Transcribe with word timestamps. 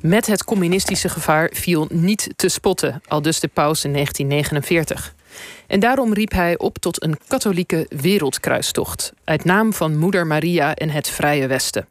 Met 0.00 0.26
het 0.26 0.44
communistische 0.44 1.08
gevaar 1.08 1.50
viel 1.52 1.86
niet 1.90 2.28
te 2.36 2.48
spotten, 2.48 3.02
al 3.08 3.22
dus 3.22 3.40
de 3.40 3.48
paus 3.48 3.84
in 3.84 3.92
1949. 3.92 5.14
En 5.66 5.80
daarom 5.80 6.12
riep 6.12 6.32
hij 6.32 6.58
op 6.58 6.78
tot 6.78 7.02
een 7.02 7.18
katholieke 7.28 7.86
wereldkruistocht, 7.88 9.12
uit 9.24 9.44
naam 9.44 9.72
van 9.72 9.98
Moeder 9.98 10.26
Maria 10.26 10.74
en 10.74 10.90
het 10.90 11.08
Vrije 11.08 11.46
Westen. 11.46 11.86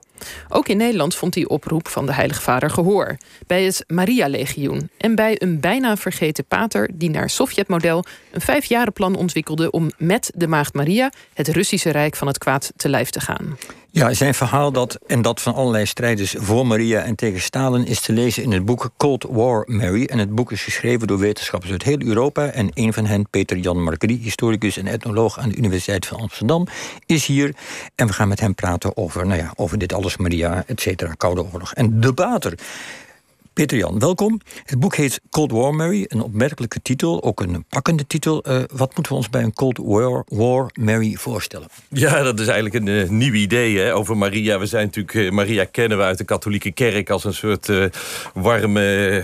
Ook 0.49 0.67
in 0.67 0.77
Nederland 0.77 1.15
vond 1.15 1.33
die 1.33 1.49
oproep 1.49 1.87
van 1.87 2.05
de 2.05 2.13
Heilige 2.13 2.41
Vader 2.41 2.69
gehoor. 2.69 3.17
Bij 3.47 3.63
het 3.63 3.83
Maria-legioen 3.87 4.89
en 4.97 5.15
bij 5.15 5.41
een 5.41 5.59
bijna 5.59 5.97
vergeten 5.97 6.45
pater 6.45 6.89
die 6.93 7.09
naar 7.09 7.29
Sovjetmodel 7.29 8.05
een 8.31 8.41
vijfjarenplan 8.41 9.15
ontwikkelde 9.15 9.71
om 9.71 9.91
met 9.97 10.31
de 10.35 10.47
Maagd 10.47 10.73
Maria 10.73 11.11
het 11.33 11.47
Russische 11.47 11.89
Rijk 11.89 12.15
van 12.15 12.27
het 12.27 12.37
kwaad 12.37 12.71
te 12.75 12.89
lijf 12.89 13.09
te 13.09 13.19
gaan. 13.19 13.57
Ja, 13.95 14.13
zijn 14.13 14.33
verhaal 14.33 14.71
dat 14.71 14.99
en 15.07 15.21
dat 15.21 15.41
van 15.41 15.53
allerlei 15.53 15.85
strijders 15.85 16.35
voor 16.37 16.67
Maria 16.67 17.01
en 17.01 17.15
tegen 17.15 17.41
Stalin 17.41 17.85
is 17.85 18.01
te 18.01 18.13
lezen 18.13 18.43
in 18.43 18.51
het 18.51 18.65
boek 18.65 18.89
Cold 18.97 19.25
War 19.29 19.63
Mary. 19.67 20.05
En 20.05 20.17
het 20.17 20.35
boek 20.35 20.51
is 20.51 20.63
geschreven 20.63 21.07
door 21.07 21.19
wetenschappers 21.19 21.71
uit 21.71 21.83
heel 21.83 22.01
Europa. 22.01 22.45
En 22.45 22.71
een 22.73 22.93
van 22.93 23.05
hen, 23.05 23.29
Peter 23.29 23.57
Jan 23.57 23.83
Margrie, 23.83 24.19
historicus 24.19 24.77
en 24.77 24.87
etnoloog 24.87 25.39
aan 25.39 25.49
de 25.49 25.55
Universiteit 25.55 26.05
van 26.05 26.19
Amsterdam, 26.19 26.67
is 27.05 27.25
hier. 27.25 27.55
En 27.95 28.07
we 28.07 28.13
gaan 28.13 28.27
met 28.27 28.39
hem 28.39 28.55
praten 28.55 28.97
over, 28.97 29.27
nou 29.27 29.39
ja, 29.39 29.51
over 29.55 29.77
dit 29.77 29.93
alles, 29.93 30.17
Maria, 30.17 30.63
et 30.67 30.81
cetera, 30.81 31.13
Koude 31.17 31.45
Oorlog. 31.51 31.73
En 31.73 31.99
de 31.99 32.13
bater 32.13 32.53
Peter 33.55 33.77
Jan, 33.77 33.99
welkom. 33.99 34.41
Het 34.63 34.79
boek 34.79 34.95
heet 34.95 35.21
Cold 35.29 35.51
War 35.51 35.75
Mary, 35.75 36.05
een 36.07 36.21
opmerkelijke 36.21 36.81
titel, 36.81 37.23
ook 37.23 37.41
een 37.41 37.65
pakkende 37.69 38.07
titel. 38.07 38.43
Uh, 38.47 38.63
wat 38.73 38.95
moeten 38.95 39.11
we 39.11 39.17
ons 39.17 39.29
bij 39.29 39.43
een 39.43 39.53
Cold 39.53 39.77
War, 39.77 40.23
War 40.27 40.69
Mary 40.79 41.13
voorstellen? 41.13 41.67
Ja, 41.89 42.23
dat 42.23 42.39
is 42.39 42.47
eigenlijk 42.47 42.75
een 42.75 42.87
uh, 42.87 43.09
nieuw 43.09 43.33
idee 43.33 43.91
over 43.93 44.17
Maria. 44.17 44.59
We 44.59 44.65
zijn 44.65 44.85
natuurlijk, 44.85 45.13
uh, 45.13 45.31
Maria 45.31 45.65
kennen 45.65 45.97
we 45.97 46.03
uit 46.03 46.17
de 46.17 46.23
katholieke 46.23 46.71
kerk 46.71 47.09
als 47.09 47.23
een 47.23 47.33
soort 47.33 47.71
warme, 48.33 49.23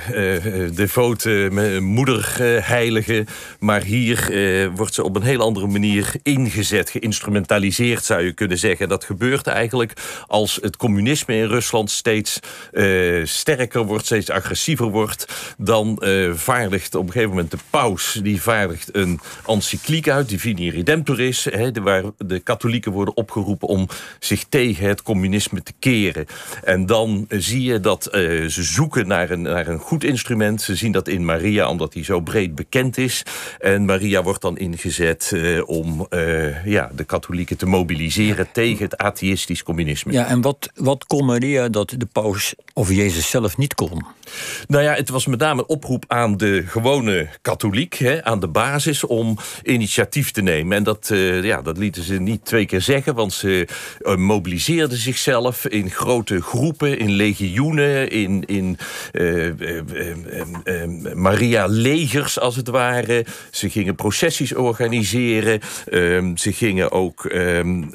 devote 0.75 1.49
moederheilige. 1.81 3.25
Maar 3.59 3.83
hier 3.83 4.71
wordt 4.75 4.93
ze 4.93 5.03
op 5.03 5.15
een 5.15 5.23
heel 5.23 5.41
andere 5.41 5.67
manier 5.67 6.13
ingezet, 6.23 6.89
geïnstrumentaliseerd 6.89 8.05
zou 8.05 8.21
je 8.21 8.33
kunnen 8.33 8.57
zeggen. 8.57 8.89
Dat 8.89 9.03
gebeurt 9.03 9.47
eigenlijk 9.47 9.93
als 10.27 10.59
het 10.61 10.77
communisme 10.77 11.35
in 11.35 11.47
Rusland 11.47 11.91
steeds 11.91 12.39
sterker 13.23 13.85
wordt, 13.85 14.07
agressiever 14.29 14.85
wordt... 14.85 15.53
dan 15.57 16.01
uh, 16.03 16.33
vaardigt 16.33 16.95
op 16.95 17.05
een 17.05 17.11
gegeven 17.11 17.29
moment 17.29 17.51
de 17.51 17.57
paus... 17.69 18.19
die 18.23 18.41
vaardigt 18.41 18.95
een 18.95 19.19
encycliek 19.47 20.09
uit, 20.09 20.29
Divini 20.29 20.69
Redemptoris... 20.69 21.43
He, 21.43 21.71
waar 21.71 22.03
de 22.17 22.39
katholieken 22.39 22.91
worden 22.91 23.17
opgeroepen 23.17 23.67
om 23.67 23.87
zich 24.19 24.43
tegen 24.49 24.87
het 24.87 25.03
communisme 25.03 25.63
te 25.63 25.73
keren. 25.79 26.25
En 26.63 26.85
dan 26.85 27.25
uh, 27.29 27.39
zie 27.41 27.63
je 27.63 27.79
dat 27.79 28.05
uh, 28.05 28.47
ze 28.47 28.63
zoeken 28.63 29.07
naar 29.07 29.29
een, 29.29 29.41
naar 29.41 29.67
een 29.67 29.79
goed 29.79 30.03
instrument. 30.03 30.61
Ze 30.61 30.75
zien 30.75 30.91
dat 30.91 31.07
in 31.07 31.25
Maria, 31.25 31.69
omdat 31.69 31.93
hij 31.93 32.03
zo 32.03 32.19
breed 32.19 32.55
bekend 32.55 32.97
is. 32.97 33.23
En 33.59 33.85
Maria 33.85 34.23
wordt 34.23 34.41
dan 34.41 34.57
ingezet 34.57 35.33
om 35.65 36.07
ja, 36.65 36.91
de 36.95 37.03
katholieken 37.03 37.57
te 37.57 37.65
mobiliseren... 37.65 38.47
tegen 38.53 38.83
het 38.83 38.97
atheïstisch 38.97 39.63
communisme. 39.63 40.11
Ja, 40.11 40.27
en 40.27 40.41
wat, 40.41 40.69
wat 40.75 41.05
kon 41.05 41.25
Maria 41.25 41.69
dat 41.69 41.93
de 41.97 42.07
paus 42.11 42.55
of 42.73 42.89
Jezus 42.91 43.29
zelf 43.29 43.57
niet 43.57 43.75
kon? 43.75 44.05
Nou 44.67 44.83
ja, 44.83 44.93
het 44.93 45.09
was 45.09 45.25
met 45.25 45.39
name 45.39 45.61
een 45.61 45.67
oproep 45.67 46.03
aan 46.07 46.37
de 46.37 46.63
gewone 46.67 47.27
katholiek, 47.41 47.93
hè, 47.93 48.23
aan 48.23 48.39
de 48.39 48.47
basis, 48.47 49.03
om 49.03 49.37
initiatief 49.63 50.31
te 50.31 50.41
nemen. 50.41 50.77
En 50.77 50.83
dat, 50.83 51.09
uh, 51.11 51.43
ja, 51.43 51.61
dat 51.61 51.77
lieten 51.77 52.03
ze 52.03 52.19
niet 52.19 52.45
twee 52.45 52.65
keer 52.65 52.81
zeggen, 52.81 53.15
want 53.15 53.33
ze 53.33 53.67
uh, 54.01 54.15
mobiliseerden 54.15 54.97
zichzelf 54.97 55.65
in 55.67 55.89
grote 55.89 56.41
groepen, 56.41 56.97
in 56.97 57.11
legioenen, 57.11 58.09
in, 58.09 58.43
in 58.45 58.77
uh, 59.11 59.51
Maria-legers 61.13 62.39
als 62.39 62.55
het 62.55 62.67
ware. 62.67 63.25
Ze 63.51 63.69
gingen 63.69 63.95
processies 63.95 64.55
organiseren. 64.55 65.59
Ehm, 65.89 66.35
ze 66.35 66.53
gingen 66.53 66.91
ook. 66.91 67.29
Um, 67.33 67.89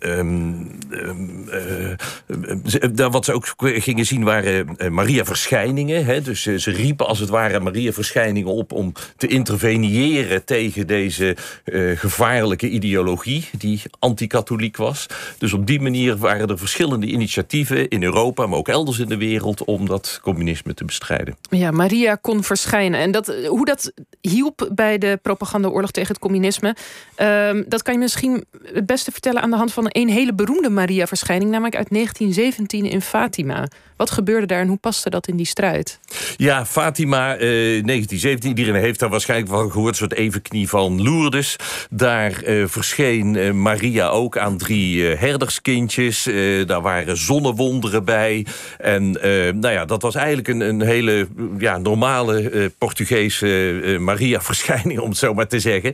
wat 3.10 3.24
ze 3.24 3.32
ook 3.32 3.54
gingen 3.58 4.06
zien 4.06 4.24
waren 4.24 4.76
Maria-verschijningen. 4.90 6.05
Dus 6.06 6.42
ze, 6.42 6.70
riepen 6.70 7.06
als 7.06 7.18
het 7.18 7.28
ware 7.28 7.60
Maria-verschijningen 7.60 8.52
op 8.52 8.72
om 8.72 8.92
te 9.16 9.26
interveneren 9.26 10.44
tegen 10.44 10.86
deze 10.86 11.36
uh, 11.64 11.98
gevaarlijke 11.98 12.68
ideologie 12.68 13.48
die 13.58 13.82
anti-katholiek 13.98 14.76
was. 14.76 15.06
Dus 15.38 15.52
op 15.52 15.66
die 15.66 15.80
manier 15.80 16.16
waren 16.16 16.48
er 16.48 16.58
verschillende 16.58 17.06
initiatieven 17.06 17.88
in 17.88 18.02
Europa, 18.02 18.46
maar 18.46 18.58
ook 18.58 18.68
elders 18.68 18.98
in 18.98 19.08
de 19.08 19.16
wereld 19.16 19.64
om 19.64 19.86
dat 19.86 20.20
communisme 20.22 20.74
te 20.74 20.84
bestrijden. 20.84 21.36
Ja, 21.50 21.70
Maria 21.70 22.14
kon 22.14 22.42
verschijnen. 22.42 23.00
En 23.00 23.10
dat, 23.10 23.34
hoe 23.48 23.64
dat 23.64 23.92
hielp 24.20 24.68
bij 24.74 24.98
de 24.98 25.18
propagandaoorlog 25.22 25.90
tegen 25.90 26.08
het 26.08 26.18
communisme, 26.18 26.76
uh, 27.16 27.62
dat 27.66 27.82
kan 27.82 27.94
je 27.94 28.00
misschien 28.00 28.44
het 28.62 28.86
beste 28.86 29.12
vertellen 29.12 29.42
aan 29.42 29.50
de 29.50 29.56
hand 29.56 29.72
van 29.72 29.86
een 29.88 30.08
hele 30.08 30.34
beroemde 30.34 30.70
Maria-verschijning, 30.70 31.50
namelijk 31.50 31.76
uit 31.76 31.90
1917 31.90 32.84
in 32.84 33.00
Fatima. 33.00 33.66
Wat 33.96 34.10
gebeurde 34.10 34.46
daar 34.46 34.60
en 34.60 34.68
hoe 34.68 34.76
paste 34.76 35.10
dat 35.10 35.28
in 35.28 35.36
die 35.36 35.46
strijd? 35.46 35.98
Ja, 36.36 36.66
Fatima, 36.66 37.34
eh, 37.34 37.38
1917. 37.38 38.48
Iedereen 38.50 38.80
heeft 38.80 39.00
daar 39.00 39.08
waarschijnlijk 39.10 39.50
van 39.50 39.70
gehoord. 39.70 39.88
Een 39.88 39.94
soort 39.94 40.14
evenknie 40.14 40.68
van 40.68 41.02
Lourdes. 41.02 41.56
Daar 41.90 42.42
eh, 42.42 42.64
verscheen 42.66 43.36
eh, 43.36 43.52
Maria 43.52 44.08
ook 44.08 44.38
aan 44.38 44.58
drie 44.58 45.08
eh, 45.08 45.20
herderskindjes. 45.20 46.26
Eh, 46.26 46.66
daar 46.66 46.80
waren 46.80 47.16
zonnewonderen 47.16 48.04
bij. 48.04 48.46
En 48.78 49.22
eh, 49.22 49.52
nou 49.52 49.74
ja, 49.74 49.84
dat 49.84 50.02
was 50.02 50.14
eigenlijk 50.14 50.48
een, 50.48 50.60
een 50.60 50.82
hele 50.82 51.28
ja, 51.58 51.78
normale 51.78 52.70
Portugese 52.78 53.96
Maria-verschijning, 54.00 55.00
om 55.04 55.08
het 55.08 55.18
zo 55.18 55.34
maar 55.34 55.46
te 55.46 55.60
zeggen. 55.60 55.92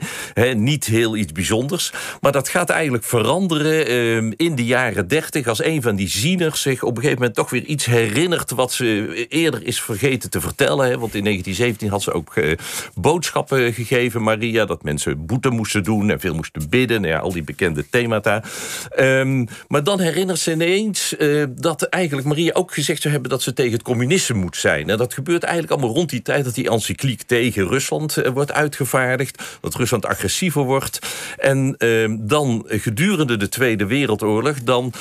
niet 0.57 0.85
heel 0.85 1.17
iets 1.17 1.33
bijzonders. 1.33 1.93
Maar 2.21 2.33
dat 2.33 2.49
gaat 2.49 2.71
eigenlijk 2.71 3.05
veranderen 3.05 4.37
in 4.37 4.55
de 4.55 4.65
jaren 4.65 5.09
dertig. 5.09 5.47
Als 5.47 5.65
een 5.65 5.83
van 5.83 5.97
die 5.97 6.09
zieners 6.09 6.63
zich 6.63 6.83
op 6.83 6.91
een 6.91 7.03
gegeven 7.03 7.19
moment 7.19 7.35
toch 7.37 7.51
weer 7.51 7.65
iets 7.65 7.87
herinnert 7.93 8.51
wat 8.51 8.73
ze 8.73 9.27
eerder 9.29 9.67
is 9.67 9.83
vergeten 9.83 10.31
te 10.31 10.41
vertellen. 10.41 10.87
Hè? 10.87 10.99
Want 10.99 11.15
in 11.15 11.25
1917 11.25 11.89
had 11.89 12.03
ze 12.03 12.13
ook 12.13 12.37
uh, 12.37 12.57
boodschappen 12.95 13.73
gegeven, 13.73 14.23
Maria, 14.23 14.65
dat 14.65 14.83
mensen 14.83 15.27
boete 15.27 15.51
moesten 15.51 15.83
doen 15.83 16.11
en 16.11 16.21
veel 16.21 16.35
moesten 16.35 16.69
bidden. 16.69 17.03
Ja, 17.03 17.19
al 17.19 17.33
die 17.33 17.43
bekende 17.43 17.89
themata. 17.91 18.43
Um, 18.99 19.49
maar 19.69 19.85
dan 19.85 20.01
herinnert 20.01 20.39
ze 20.39 20.53
ineens 20.53 21.15
uh, 21.19 21.45
dat 21.49 21.83
eigenlijk 21.83 22.29
Maria 22.29 22.53
ook 22.53 22.75
gezegd 22.75 23.01
zou 23.01 23.13
hebben 23.13 23.31
dat 23.31 23.43
ze 23.43 23.53
tegen 23.53 23.73
het 23.73 23.83
communisme 23.83 24.37
moet 24.37 24.57
zijn. 24.57 24.91
En 24.91 24.99
dat 24.99 25.15
gebeurt 25.15 25.43
eigenlijk 25.43 25.73
allemaal 25.73 25.95
rond 25.97 26.11
die 26.11 26.23
tijd 26.23 26.45
dat 26.45 26.55
die 26.55 26.71
encycliek 26.71 27.23
tegen 27.23 27.69
Rusland 27.69 28.19
uh, 28.19 28.29
wordt 28.29 28.53
uitgevaardigd. 28.53 29.43
Dat 29.61 29.75
Rusland 29.75 30.07
agressiever 30.07 30.63
wordt. 30.63 30.99
En 31.39 31.75
ehm, 31.79 32.17
dan 32.21 32.65
gedurende 32.67 33.37
de 33.37 33.49
Tweede 33.49 33.87
Wereldoorlog, 33.87 34.63
dan 34.63 34.93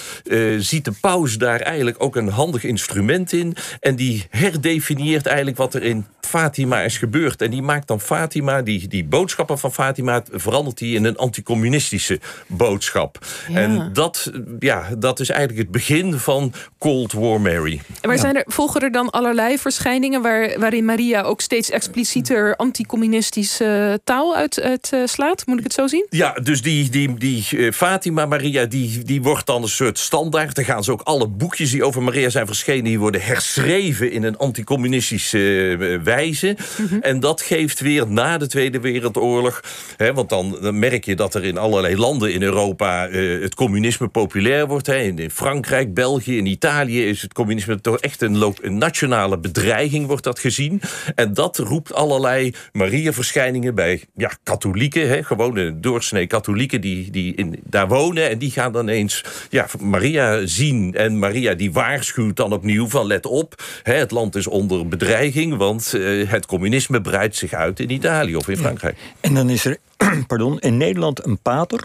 ziet 0.57 0.85
de 0.85 0.93
paus 1.01 1.37
daar 1.37 1.59
eigenlijk 1.59 2.03
ook 2.03 2.15
een 2.15 2.27
handig 2.27 2.63
instrument 2.63 2.80
in. 3.29 3.55
En 3.79 3.95
die 3.95 4.25
herdefinieert 4.29 5.25
eigenlijk 5.25 5.57
wat 5.57 5.73
er 5.73 5.83
in 5.83 6.05
Fatima 6.21 6.81
is 6.81 6.97
gebeurd. 6.97 7.41
En 7.41 7.51
die 7.51 7.61
maakt 7.61 7.87
dan 7.87 8.01
Fatima, 8.01 8.61
die, 8.61 8.87
die 8.87 9.03
boodschappen 9.03 9.59
van 9.59 9.73
Fatima, 9.73 10.23
verandert 10.31 10.77
die 10.77 10.95
in 10.95 11.03
een 11.03 11.17
anticommunistische 11.17 12.19
boodschap. 12.47 13.25
En 13.53 13.89
dat, 13.93 14.31
ja, 14.59 14.89
dat 14.97 15.19
is 15.19 15.29
eigenlijk 15.29 15.61
het 15.61 15.71
begin 15.71 16.13
van 16.13 16.53
Cold 16.77 17.13
War 17.13 17.41
Mary. 17.41 17.81
En 18.01 18.09
waar 18.09 18.19
zijn 18.19 18.35
er, 18.35 18.43
volgen 18.47 18.81
er 18.81 18.91
dan 18.91 19.09
allerlei 19.09 19.57
verschijningen 19.57 20.21
waar, 20.21 20.59
waarin 20.59 20.85
Maria 20.85 21.21
ook 21.21 21.41
steeds 21.41 21.69
explicieter 21.69 22.55
anticommunistische 22.55 23.99
taal 24.03 24.35
uitslaat? 24.35 25.19
Uit, 25.19 25.45
Moet 25.45 25.57
ik 25.57 25.63
het 25.63 25.73
zo 25.73 25.87
zien? 25.87 26.05
Ja, 26.09 26.31
dus 26.31 26.61
die, 26.61 26.89
die, 26.89 27.17
die 27.17 27.45
uh, 27.51 27.71
Fatima 27.71 28.25
Maria, 28.25 28.65
die, 28.65 29.03
die 29.03 29.21
wordt 29.21 29.45
dan 29.45 29.61
een 29.61 29.69
soort 29.69 29.99
standaard. 29.99 30.55
Dan 30.55 30.65
gaan 30.65 30.83
ze 30.83 30.91
ook 30.91 31.01
alle 31.01 31.27
boekjes 31.27 31.71
die 31.71 31.83
over 31.83 32.03
Maria 32.03 32.29
zijn 32.29 32.45
verschenen, 32.45 32.70
die 32.79 32.99
worden 32.99 33.21
herschreven 33.21 34.11
in 34.11 34.23
een 34.23 34.37
anticommunistische 34.37 35.77
uh, 35.79 36.01
wijze. 36.03 36.55
Mm 36.77 36.87
-hmm. 36.87 37.01
En 37.01 37.19
dat 37.19 37.41
geeft 37.41 37.79
weer 37.79 38.07
na 38.07 38.37
de 38.37 38.47
Tweede 38.47 38.79
Wereldoorlog, 38.79 39.63
hè, 39.97 40.13
want 40.13 40.29
dan, 40.29 40.57
dan, 40.61 40.79
merk 40.79 41.05
je 41.05 41.15
dat 41.15 41.35
er 41.35 41.43
in 41.43 41.57
allerlei 41.57 41.97
landen 41.97 42.33
in 42.33 42.41
Europa 42.41 43.09
uh, 43.09 43.41
het 43.41 43.55
communisme 43.55 44.07
populair 44.07 44.67
wordt. 44.67 44.87
Hè. 44.87 44.97
In, 44.97 45.31
Frankrijk, 45.31 45.93
België, 45.93 46.37
in 46.37 46.45
Italië 46.45 47.05
is 47.07 47.21
het 47.21 47.33
communisme 47.33 47.81
toch 47.81 47.97
echt 47.97 48.21
een, 48.21 48.53
een 48.61 48.77
nationale 48.77 49.39
bedreiging, 49.39 50.07
wordt 50.07 50.23
dat 50.23 50.39
gezien. 50.39 50.81
En 51.15 51.33
dat 51.33 51.57
roept 51.57 51.93
allerlei 51.93 52.53
Maria-verschijningen 52.71 53.75
bij 53.75 54.03
ja, 54.15 54.31
katholieken, 54.43 55.07
hè, 55.07 55.23
gewone 55.23 55.79
doorsnee 55.79 56.27
katholieken 56.27 56.81
die, 56.81 57.11
die 57.11 57.35
in, 57.35 57.59
daar 57.63 57.87
wonen. 57.87 58.29
En 58.29 58.37
die 58.37 58.51
gaan 58.51 58.71
dan 58.71 58.87
eens 58.87 59.23
ja, 59.49 59.67
Maria 59.79 60.45
zien. 60.45 60.93
En 60.95 61.19
Maria 61.19 61.53
die 61.53 61.71
waarschuwt 61.71 62.35
dan 62.35 62.53
opnieuw 62.61 62.87
van 62.87 63.05
let 63.05 63.25
op, 63.25 63.63
hè, 63.83 63.93
het 63.93 64.11
land 64.11 64.35
is 64.35 64.47
onder 64.47 64.87
bedreiging, 64.87 65.57
want 65.57 65.93
uh, 65.95 66.29
het 66.29 66.45
communisme 66.45 67.01
breidt 67.01 67.35
zich 67.35 67.53
uit 67.53 67.79
in 67.79 67.91
Italië 67.91 68.35
of 68.35 68.47
in 68.47 68.57
Frankrijk. 68.57 68.97
Ja. 68.97 69.11
En 69.19 69.33
dan 69.33 69.49
is 69.49 69.65
er 69.65 69.77
pardon, 70.27 70.59
in 70.59 70.77
Nederland 70.77 71.25
een 71.25 71.37
pater 71.37 71.83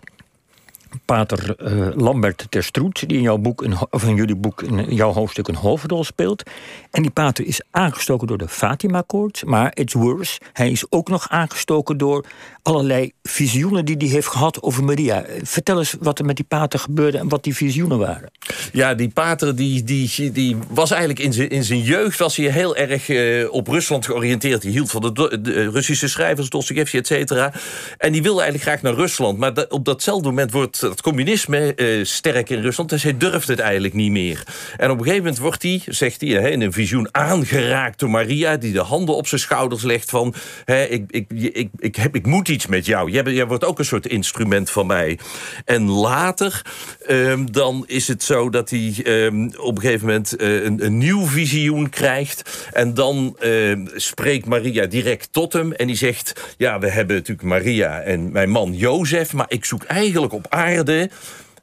pater 1.04 1.56
uh, 1.58 1.88
Lambert 1.94 2.46
Terstroet, 2.48 3.08
die 3.08 3.16
in 3.16 3.22
jouw 3.22 3.38
boek, 3.38 3.64
of 3.90 4.04
in 4.04 4.14
jullie 4.14 4.36
boek, 4.36 4.62
in 4.62 4.94
jouw 4.94 5.12
hoofdstuk 5.12 5.48
een 5.48 5.54
hoofdrol 5.54 6.04
speelt. 6.04 6.42
En 6.90 7.02
die 7.02 7.10
pater 7.10 7.46
is 7.46 7.60
aangestoken 7.70 8.26
door 8.26 8.38
de 8.38 8.48
Fatima-koorts, 8.48 9.44
maar 9.44 9.70
it's 9.74 9.94
worse. 9.94 10.40
Hij 10.52 10.70
is 10.70 10.86
ook 10.90 11.08
nog 11.08 11.28
aangestoken 11.28 11.98
door 11.98 12.24
allerlei 12.62 13.12
visioenen 13.22 13.84
die 13.84 13.96
hij 13.96 14.06
heeft 14.06 14.28
gehad 14.28 14.62
over 14.62 14.84
Maria. 14.84 15.24
Vertel 15.42 15.78
eens 15.78 15.94
wat 16.00 16.18
er 16.18 16.24
met 16.24 16.36
die 16.36 16.44
pater 16.48 16.78
gebeurde 16.78 17.18
en 17.18 17.28
wat 17.28 17.44
die 17.44 17.54
visioenen 17.54 17.98
waren. 17.98 18.30
Ja, 18.76 18.94
die 18.94 19.08
pater 19.08 19.56
die, 19.56 19.84
die, 19.84 20.32
die 20.32 20.56
was 20.68 20.90
eigenlijk 20.90 21.20
in 21.20 21.32
zijn, 21.32 21.48
in 21.48 21.64
zijn 21.64 21.80
jeugd 21.80 22.18
was 22.18 22.36
hij 22.36 22.46
heel 22.50 22.76
erg 22.76 23.08
uh, 23.08 23.52
op 23.52 23.68
Rusland 23.68 24.04
georiënteerd. 24.04 24.62
Hij 24.62 24.72
hield 24.72 24.90
van 24.90 25.00
de, 25.14 25.40
de 25.40 25.70
Russische 25.70 26.08
schrijvers, 26.08 26.48
Dostoevsky, 26.48 26.96
et 26.96 27.06
cetera. 27.06 27.52
En 27.98 28.12
die 28.12 28.22
wilde 28.22 28.40
eigenlijk 28.40 28.70
graag 28.70 28.82
naar 28.82 29.00
Rusland. 29.00 29.38
Maar 29.38 29.66
op 29.68 29.84
datzelfde 29.84 30.28
moment 30.28 30.52
wordt 30.52 30.80
het 30.80 31.02
communisme 31.02 31.72
uh, 31.76 32.04
sterk 32.04 32.50
in 32.50 32.60
Rusland. 32.60 32.90
Dus 32.90 33.02
hij 33.02 33.16
durft 33.16 33.48
het 33.48 33.58
eigenlijk 33.58 33.94
niet 33.94 34.10
meer. 34.10 34.42
En 34.76 34.90
op 34.90 34.98
een 34.98 35.04
gegeven 35.04 35.24
moment 35.24 35.38
wordt 35.38 35.62
hij, 35.62 35.82
zegt 35.86 36.20
hij, 36.20 36.50
in 36.50 36.60
een 36.60 36.72
visioen 36.72 37.08
aangeraakt 37.10 37.98
door 37.98 38.10
Maria... 38.10 38.56
die 38.56 38.72
de 38.72 38.80
handen 38.80 39.16
op 39.16 39.26
zijn 39.26 39.40
schouders 39.40 39.82
legt 39.82 40.10
van... 40.10 40.34
ik, 40.88 41.04
ik, 41.10 41.26
ik, 41.30 41.68
ik, 41.78 41.96
heb, 41.96 42.14
ik 42.14 42.26
moet 42.26 42.48
iets 42.48 42.66
met 42.66 42.86
jou. 42.86 43.10
Jij, 43.10 43.22
jij 43.22 43.46
wordt 43.46 43.64
ook 43.64 43.78
een 43.78 43.84
soort 43.84 44.06
instrument 44.06 44.70
van 44.70 44.86
mij. 44.86 45.18
En 45.64 45.90
later, 45.90 46.62
um, 47.08 47.52
dan 47.52 47.84
is 47.86 48.08
het 48.08 48.22
zo 48.22 48.50
dat 48.50 48.65
hij 48.70 48.94
um, 49.04 49.50
op 49.56 49.76
een 49.76 49.82
gegeven 49.82 50.06
moment 50.06 50.40
uh, 50.40 50.64
een, 50.64 50.98
nieuw 50.98 51.26
visioen 51.26 51.88
krijgt. 51.88 52.68
En 52.72 52.94
dan 52.94 53.36
uh, 53.40 53.76
spreekt 53.94 54.46
Maria 54.46 54.86
direct 54.86 55.28
tot 55.30 55.52
hem. 55.52 55.72
En 55.72 55.86
die 55.86 55.96
zegt, 55.96 56.54
ja, 56.56 56.78
we 56.78 56.90
hebben 56.90 57.16
natuurlijk 57.16 57.48
Maria 57.48 58.00
en 58.00 58.32
mijn 58.32 58.50
man 58.50 58.72
Jozef... 58.72 59.32
maar 59.32 59.46
ik 59.48 59.64
zoek 59.64 59.84
eigenlijk 59.84 60.32
op 60.32 60.46
aarde 60.48 61.10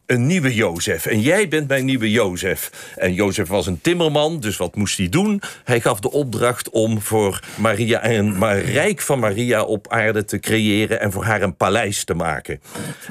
een 0.06 0.26
nieuwe 0.26 0.54
Jozef. 0.54 1.06
En 1.06 1.22
jij 1.22 1.48
bent 1.48 1.68
mijn 1.68 1.86
nieuwe 1.86 2.12
Jozef. 2.12 2.94
En 2.96 3.14
Jozef 3.14 3.48
was 3.48 3.68
een 3.68 3.82
timmerman, 3.82 4.40
dus 4.40 4.58
wat 4.58 4.76
moest 4.76 4.98
hij 4.98 5.10
doen? 5.10 5.42
Hij 5.64 5.82
gaf 5.82 6.00
de 6.00 6.12
opdracht 6.12 6.70
om 6.70 7.02
voor 7.02 7.40
Maria 7.56 8.06
een 8.10 8.62
rijk 8.62 9.02
van 9.02 9.20
Maria 9.20 9.64
op 9.64 9.88
aarde 9.88 10.26
te 10.26 10.40
creëren 10.40 11.00
en 11.00 11.12
voor 11.12 11.24
haar 11.24 11.42
een 11.42 11.56
paleis 11.56 12.04
te 12.04 12.14
maken. 12.14 12.62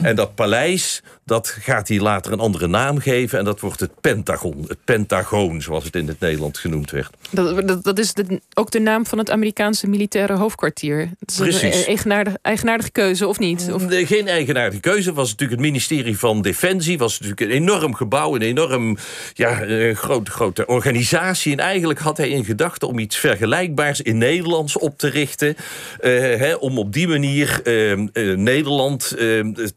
En 0.03 0.17
dat 0.17 0.35
paleis, 0.35 1.03
dat 1.25 1.49
gaat 1.49 1.89
hij 1.89 2.01
later 2.01 2.33
een 2.33 2.41
andere 2.41 2.67
naam 2.67 2.99
geven 2.99 3.39
en 3.39 3.45
dat 3.45 3.61
wordt 3.61 3.81
het 3.81 4.01
Pentagon. 4.01 4.65
Het 4.69 4.85
Pentagoon, 4.85 5.63
zoals 5.63 5.85
het 5.85 5.97
in 5.97 6.09
het 6.09 6.21
Nederlands 6.21 6.59
genoemd 6.59 6.91
werd. 6.91 7.11
Dat, 7.31 7.85
dat, 7.85 7.99
is 7.99 8.13
ook 8.55 8.71
de 8.71 8.81
naam 8.81 9.07
van 9.07 9.19
het 9.19 9.31
Amerikaanse 9.31 9.89
militaire 9.89 10.37
hoofdkwartier. 10.37 11.09
Dat 11.19 11.31
is 11.31 11.37
Precies. 11.37 11.63
een 11.63 11.87
eigenaardige, 11.87 12.39
eigenaardige 12.43 12.91
keuze, 12.91 13.27
of 13.27 13.39
niet? 13.39 13.73
Of... 13.73 13.85
Geen 13.89 14.29
eigenaardige 14.29 14.81
keuze. 14.81 15.13
was 15.13 15.31
natuurlijk 15.31 15.61
het 15.61 15.71
ministerie 15.71 16.19
van 16.19 16.43
Defensie 16.43 16.82
was 16.87 17.21
natuurlijk 17.21 17.41
een 17.41 17.57
enorm 17.57 17.95
gebouw, 17.95 18.35
een 18.35 18.43
enorm 18.43 18.97
ja, 19.35 19.65
uh, 19.65 19.97
grote, 19.97 20.31
grote 20.31 20.67
organisatie. 20.67 21.53
En 21.53 21.59
eigenlijk 21.59 21.99
had 21.99 22.17
hij 22.17 22.29
in 22.29 22.45
gedachten 22.45 22.89
om 22.89 22.99
iets 22.99 23.17
vergelijkbaars 23.17 24.01
in 24.01 24.19
Nederlands 24.19 24.79
op 24.79 24.99
te 24.99 25.09
richten. 25.09 25.57
Hè, 26.01 26.55
om 26.55 26.79
op 26.79 26.93
die 26.93 27.09
manier 27.09 27.61
uh, 27.65 28.37
Nederland 28.37 29.15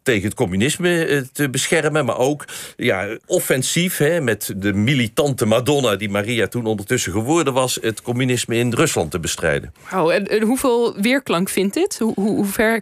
tegen 0.04 0.24
het 0.24 0.34
communisme 0.34 1.26
te 1.34 1.50
beschermen. 1.50 2.06
Maar 2.06 2.18
ook 2.18 2.46
ja, 2.76 3.18
offensief 3.26 3.98
hè, 3.98 4.22
met 4.22 4.54
de 4.58 4.74
militante 4.74 5.46
Madonna, 5.46 5.96
die 5.96 6.10
Maria 6.10 6.48
toen 6.48 6.66
ondertussen 6.66 7.12
geworden 7.12 7.54
was, 7.54 7.78
het 7.82 8.02
communisme 8.02 8.56
in 8.56 8.74
Rusland 8.74 9.12
te 9.12 9.20
bestrijden. 9.20 9.74
Wow, 9.92 10.10
en, 10.10 10.28
en 10.28 10.42
hoeveel 10.42 10.96
weerklank 11.02 11.50
vindt 11.50 11.74
dit? 11.74 11.98
Hoe, 12.00 12.14
hoe, 12.16 12.36
hoe 12.36 12.46
ver 12.46 12.82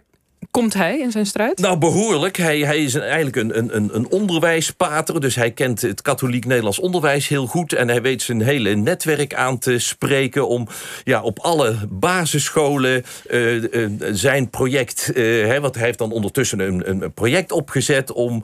Komt 0.50 0.74
hij 0.74 0.98
in 0.98 1.10
zijn 1.10 1.26
strijd? 1.26 1.58
Nou, 1.58 1.78
behoorlijk. 1.78 2.36
Hij, 2.36 2.58
hij 2.58 2.82
is 2.82 2.94
eigenlijk 2.94 3.36
een, 3.36 3.58
een, 3.58 3.94
een 3.94 4.10
onderwijspater. 4.10 5.20
Dus 5.20 5.34
hij 5.34 5.50
kent 5.50 5.82
het 5.82 6.02
katholiek 6.02 6.44
Nederlands 6.44 6.78
onderwijs 6.78 7.28
heel 7.28 7.46
goed. 7.46 7.72
En 7.72 7.88
hij 7.88 8.02
weet 8.02 8.22
zijn 8.22 8.42
hele 8.42 8.74
netwerk 8.74 9.34
aan 9.34 9.58
te 9.58 9.78
spreken... 9.78 10.48
om 10.48 10.68
ja, 11.04 11.22
op 11.22 11.38
alle 11.38 11.76
basisscholen 11.88 13.04
uh, 13.30 13.62
uh, 13.62 13.88
zijn 14.12 14.50
project... 14.50 15.10
Uh, 15.14 15.46
hè, 15.46 15.60
want 15.60 15.74
hij 15.74 15.84
heeft 15.84 15.98
dan 15.98 16.12
ondertussen 16.12 16.58
een, 16.58 16.90
een 16.90 17.12
project 17.12 17.52
opgezet... 17.52 18.12
om 18.12 18.42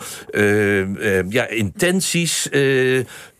ja, 1.28 1.48
intenties 1.48 2.48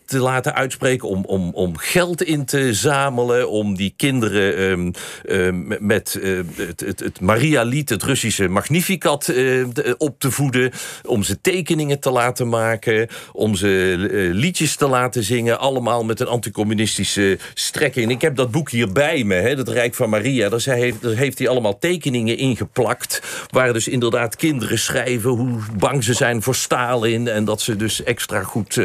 te 0.05 0.19
laten 0.19 0.53
uitspreken, 0.53 1.07
om, 1.07 1.25
om, 1.25 1.51
om 1.53 1.77
geld 1.77 2.23
in 2.23 2.45
te 2.45 2.73
zamelen, 2.73 3.49
om 3.49 3.75
die 3.75 3.93
kinderen 3.97 4.59
um, 4.61 4.91
um, 5.29 5.75
met 5.79 6.17
uh, 6.21 6.39
het, 6.55 6.79
het, 6.79 6.99
het 6.99 7.21
Maria-lied, 7.21 7.89
het 7.89 8.03
Russische 8.03 8.47
Magnificat, 8.47 9.27
uh, 9.27 9.65
op 9.97 10.19
te 10.19 10.31
voeden, 10.31 10.71
om 11.05 11.23
ze 11.23 11.41
tekeningen 11.41 11.99
te 11.99 12.11
laten 12.11 12.49
maken, 12.49 13.07
om 13.31 13.55
ze 13.55 13.95
uh, 13.97 14.33
liedjes 14.33 14.75
te 14.75 14.87
laten 14.87 15.23
zingen, 15.23 15.59
allemaal 15.59 16.03
met 16.03 16.19
een 16.19 16.27
anticommunistische 16.27 17.39
strekking. 17.53 18.11
Ik 18.11 18.21
heb 18.21 18.35
dat 18.35 18.51
boek 18.51 18.69
hier 18.69 18.91
bij 18.91 19.23
me, 19.23 19.35
hè, 19.35 19.49
het 19.49 19.69
Rijk 19.69 19.95
van 19.95 20.09
Maria, 20.09 20.49
daar, 20.49 20.61
heeft, 20.63 21.01
daar 21.01 21.15
heeft 21.15 21.37
hij 21.37 21.47
allemaal 21.47 21.79
tekeningen 21.79 22.37
ingeplakt, 22.37 23.21
waar 23.49 23.73
dus 23.73 23.87
inderdaad 23.87 24.35
kinderen 24.35 24.79
schrijven 24.79 25.29
hoe 25.29 25.59
bang 25.77 26.03
ze 26.03 26.13
zijn 26.13 26.41
voor 26.41 26.55
Stalin 26.55 27.27
en 27.27 27.45
dat 27.45 27.61
ze 27.61 27.75
dus 27.75 28.03
extra 28.03 28.43
goed 28.43 28.79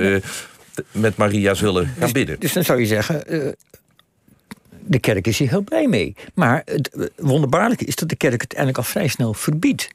met 0.90 1.16
Maria 1.16 1.54
zullen 1.54 1.86
gaan 1.86 1.94
dus- 2.00 2.12
bidden. 2.12 2.40
Dus 2.40 2.52
dan 2.52 2.64
zou 2.64 2.80
je 2.80 2.86
zeggen, 2.86 3.34
uh, 3.34 3.48
de 4.86 4.98
kerk 4.98 5.26
is 5.26 5.38
hier 5.38 5.48
heel 5.48 5.62
blij 5.62 5.86
mee. 5.86 6.14
Maar 6.34 6.62
het 6.64 6.88
eh, 6.88 7.06
wonderbaarlijke 7.16 7.84
is 7.84 7.96
dat 7.96 8.08
de 8.08 8.16
kerk 8.16 8.40
het 8.40 8.54
eigenlijk 8.54 8.86
al 8.86 8.92
vrij 8.92 9.08
snel 9.08 9.34
verbiedt. 9.34 9.88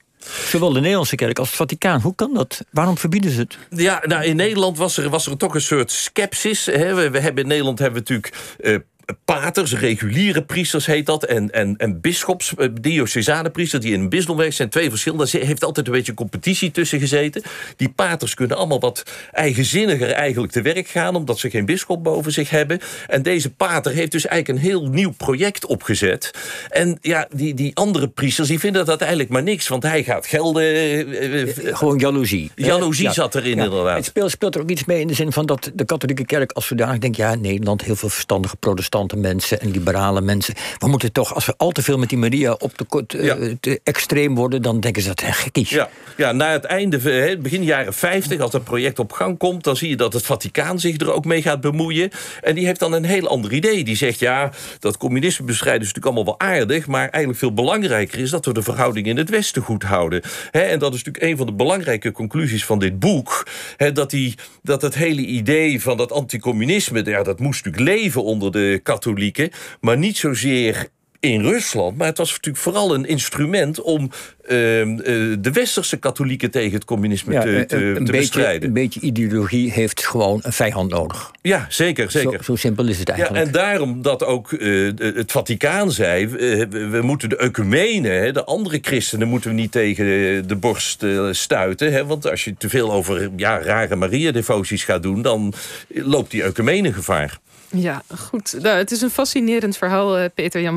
Zowel 0.48 0.74
de 0.74 0.80
Nederlandse 0.80 1.16
kerk 1.16 1.40
als 1.40 1.48
het 1.48 1.58
Vaticaan. 1.58 2.02
Hoe 2.02 2.16
kan 2.16 2.34
dat? 2.34 2.62
Waarom 2.70 2.98
verbieden 2.98 3.32
ze 3.32 3.40
het? 3.40 3.58
Ja, 3.70 4.04
nou, 4.06 4.24
in 4.24 4.36
Nederland 4.36 4.78
was 4.78 4.98
er, 4.98 5.10
was 5.10 5.28
er 5.28 5.38
toch 5.38 5.56
een 5.56 5.62
soort 5.62 5.92
scepsis. 5.92 6.66
Hè. 6.66 6.94
We, 6.96 7.10
we, 7.10 7.20
hebben 7.20 7.44
in 7.44 7.50
Nederland 7.50 7.80
hebben 7.80 8.04
we 8.04 8.14
natuurlijk 8.14 8.56
uh, 8.60 8.78
paters, 9.26 9.76
reguliere 9.76 10.44
priesters 10.44 10.86
heet 10.86 11.06
dat, 11.06 11.24
en, 11.24 11.52
en, 11.52 11.78
en 11.78 12.02
bisschops, 12.02 12.56
eh, 12.56 12.68
diocesane 12.82 13.50
priesters 13.50 13.84
die 13.84 13.94
in 13.94 14.00
een 14.00 14.10
bisdom 14.10 14.38
werken, 14.38 14.56
zijn 14.56 14.70
twee 14.70 14.90
verschillende. 14.90 15.32
Daar 15.32 15.42
heeft 15.42 15.64
altijd 15.64 15.88
een 15.88 15.94
beetje 15.94 16.14
competitie 16.14 16.72
tussen 16.72 17.00
gezeten. 17.00 17.42
Die 17.76 17.90
paters 17.90 18.34
kunnen 18.34 18.58
allemaal 18.58 18.80
wat 18.80 19.04
eigenzinniger 19.32 20.12
eigenlijk 20.12 20.52
te 20.54 20.62
werk 20.62 20.88
gaan, 20.88 21.16
omdat 21.16 21.40
ze 21.40 21.50
geen 21.50 21.66
bisschop 21.66 22.04
boven 22.04 22.32
zich 22.32 22.50
hebben. 22.50 22.80
En 23.08 23.22
deze 23.22 23.50
pater 23.50 23.92
heeft 23.92 24.12
dus 24.12 24.26
eigenlijk 24.26 24.60
een 24.64 24.70
heel 24.70 24.88
nieuw 24.88 25.12
project 25.18 25.66
opgezet. 25.66 26.32
En 26.70 26.98
ja, 27.02 27.28
die, 27.34 27.54
die 27.54 27.76
andere 27.76 28.08
priesters 28.08 28.48
die 28.48 28.60
vinden 28.60 28.86
dat 28.86 29.02
eigenlijk 29.02 29.32
maar 29.32 29.44
niks, 29.44 29.68
want 29.68 29.84
hij 29.84 30.04
gaat 30.04 30.26
gelden. 30.26 30.64
Eh, 30.64 31.42
eh, 31.42 31.76
Gewoon 31.78 31.98
jaloezie. 31.98 32.52
Jaloezie 32.56 33.12
zat 33.12 33.36
erin 33.36 33.60
inderdaad. 33.60 33.96
Het 33.96 34.06
speelt, 34.06 34.32
speelt 34.32 34.56
er 34.56 34.62
ook 34.62 34.70
iets 34.70 34.86
mee 34.86 35.00
in 35.00 35.08
de 35.08 35.14
zin 35.14 35.32
van 35.32 35.46
dat 35.46 35.72
de 35.74 35.86
katholieke 35.86 36.26
kerk 36.26 36.52
als 36.52 36.68
zodanig 36.68 37.00
denkt, 37.00 37.18
ja, 37.18 37.36
Nederland 37.36 37.84
heel 37.84 37.96
veel 37.96 38.10
verstandige 38.10 38.56
protestanten 38.56 39.01
mensen 39.18 39.62
en 39.62 39.72
liberale 39.72 40.22
mensen. 40.22 40.54
We 40.78 40.88
moeten 40.88 41.12
toch, 41.12 41.34
als 41.34 41.46
we 41.46 41.54
al 41.58 41.72
te 41.72 41.82
veel 41.82 41.98
met 41.98 42.10
die 42.10 42.18
Maria 42.18 42.54
op 42.54 42.78
de, 42.78 43.18
uh, 43.18 43.54
te 43.60 43.80
extreem 43.84 44.36
worden, 44.36 44.62
dan 44.62 44.80
denken 44.80 45.02
ze 45.02 45.08
dat 45.08 45.22
het 45.22 45.36
gekkies. 45.36 45.70
Ja, 45.70 45.90
ja, 46.18 46.32
na 46.32 46.52
het 46.52 46.64
einde, 46.64 47.38
begin 47.42 47.64
jaren 47.64 47.94
50, 47.94 48.40
als 48.40 48.52
dat 48.52 48.64
project 48.64 49.00
op 49.00 49.12
gang 49.12 49.38
komt, 49.38 49.64
dan 49.64 49.76
zie 49.76 49.90
je 49.90 49.96
dat 49.96 50.14
het 50.14 50.26
Vaticaan 50.26 50.80
zich 50.80 51.00
er 51.00 51.14
ook 51.14 51.26
mee 51.26 51.42
gaat 51.42 51.62
bemoeien. 51.62 52.10
En 52.42 52.56
die 52.56 52.66
heeft 52.66 52.80
dan 52.80 52.94
een 52.94 53.06
heel 53.06 53.28
ander 53.28 53.54
idee. 53.54 53.84
Die 53.84 53.96
zegt, 53.96 54.20
ja, 54.20 54.52
dat 54.80 54.98
communisme 54.98 55.46
bestrijden 55.46 55.82
is 55.82 55.94
natuurlijk 55.94 56.16
allemaal 56.16 56.38
wel 56.38 56.50
aardig, 56.50 56.88
maar 56.88 57.10
eigenlijk 57.10 57.40
veel 57.40 57.54
belangrijker 57.54 58.20
is 58.20 58.30
dat 58.30 58.46
we 58.46 58.54
de 58.54 58.64
verhouding 58.64 59.08
in 59.08 59.18
het 59.18 59.30
Westen 59.30 59.62
goed 59.62 59.84
houden. 59.84 60.22
en 60.52 60.80
dat 60.80 60.94
is 60.94 61.04
natuurlijk 61.04 61.32
een 61.32 61.38
van 61.38 61.46
de 61.46 61.54
belangrijke 61.54 62.12
conclusies 62.12 62.66
van 62.66 62.80
dit 62.80 63.00
boek. 63.00 63.48
dat, 63.94 64.10
die, 64.10 64.36
dat 64.62 64.82
het 64.82 64.96
hele 64.96 65.22
idee 65.22 65.82
van 65.82 65.98
dat 65.98 66.12
anticommunisme, 66.12 67.04
ja, 67.06 67.24
dat 67.24 67.40
moest 67.40 67.66
natuurlijk 67.66 67.96
leven 67.98 68.24
onder 68.24 68.52
de 68.52 68.80
katholieken, 68.82 69.52
maar 69.82 69.98
niet 69.98 70.18
zozeer 70.18 70.88
in 71.22 71.42
Rusland. 71.42 71.98
Maar 71.98 72.08
het 72.08 72.18
was 72.18 72.32
natuurlijk 72.32 72.64
vooral 72.64 72.94
een 72.94 73.06
instrument 73.06 73.82
om 73.82 74.12
uh, 74.50 74.86
uh, 74.86 74.96
de 75.40 75.52
westerse 75.54 75.98
katholieken 75.98 76.52
tegen 76.52 76.74
het 76.74 76.86
communisme 76.86 77.34
te, 77.34 77.66
te, 77.68 77.76
een, 77.78 78.06
te 78.06 78.12
bestrijden. 78.12 78.68
Een 78.68 78.74
beetje 78.74 79.00
ideologie 79.00 79.72
heeft 79.72 80.06
gewoon 80.06 80.40
een 80.44 80.54
vijand 80.54 80.92
nodig. 80.92 81.32
Ja, 81.42 81.66
zeker. 81.70 82.12
zeker. 82.12 82.38
Zo, 82.38 82.44
zo 82.44 82.56
simpel 82.56 82.88
is 82.88 83.00
het 83.00 83.10
eigenlijk. 83.10 83.40
Ja, 83.40 83.48
en 83.48 83.54
daarom 83.54 84.02
dat 84.02 84.24
ook 84.24 84.52
uh, 84.52 84.92
het 84.98 85.32
Vaticaan 85.32 85.92
zei... 85.92 86.28
we 86.28 87.00
moeten 87.02 87.30
de 87.30 87.38
ecumenen, 87.38 88.34
de 88.34 88.44
andere 88.44 88.80
christenen... 88.82 89.28
moeten 89.28 89.50
we 89.50 89.56
niet 89.56 89.72
tegen 89.72 90.06
de 90.48 90.56
borst 90.56 91.06
stuiten. 91.32 91.94
Hè, 91.94 92.06
want 92.06 92.30
als 92.30 92.44
je 92.44 92.56
te 92.58 92.70
veel 92.70 92.92
over 92.92 93.30
ja, 93.36 93.62
rare 93.62 93.96
Maria-devoties 93.96 94.84
gaat 94.84 95.04
doen... 95.04 95.22
dan 95.22 95.54
loopt 95.88 96.32
die 96.32 96.44
ecumene 96.44 96.94
gevaar. 96.94 97.40
Ja, 97.76 98.04
goed. 98.18 98.58
Nou, 98.62 98.78
het 98.78 98.92
is 98.92 99.02
een 99.02 99.10
fascinerend 99.10 99.78
verhaal, 99.78 100.30
Peter 100.30 100.62
Jan 100.62 100.76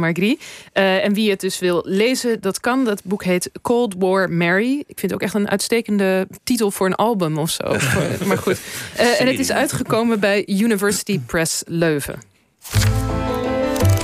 Uh, 0.75 1.05
en 1.05 1.15
wie 1.15 1.31
het 1.31 1.41
dus 1.41 1.59
wil 1.59 1.83
lezen, 1.87 2.41
dat 2.41 2.61
kan. 2.61 2.85
Dat 2.85 3.01
boek 3.05 3.25
heet 3.25 3.51
Cold 3.63 3.95
War 3.99 4.31
Mary. 4.31 4.79
Ik 4.79 4.99
vind 4.99 5.03
het 5.03 5.13
ook 5.13 5.23
echt 5.23 5.35
een 5.35 5.51
uitstekende 5.51 6.27
titel 6.45 6.71
voor 6.71 6.87
een 6.87 6.95
album 6.95 7.39
of 7.39 7.51
zo. 7.51 7.65
maar 8.27 8.39
goed. 8.39 8.59
Uh, 9.01 9.21
en 9.21 9.27
het 9.27 9.39
is 9.39 9.53
uitgekomen 9.53 10.21
bij 10.21 10.47
University 10.47 11.21
Press 11.21 11.63
Leuven. 11.67 12.23